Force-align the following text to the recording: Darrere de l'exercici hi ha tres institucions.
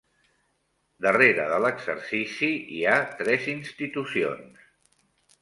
Darrere 1.05 1.45
de 1.51 1.59
l'exercici 1.65 2.49
hi 2.77 2.81
ha 2.93 2.97
tres 3.21 3.47
institucions. 3.55 4.67